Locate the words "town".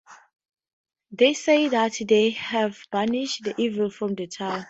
4.25-4.59